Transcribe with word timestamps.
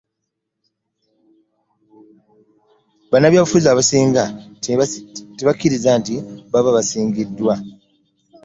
Bannabyabufuzi 3.11 3.67
abasinga 3.69 4.23
tebakkiriza 5.37 5.91
nti 5.99 6.15
baba 6.51 6.75
basingiddwa. 6.77 7.55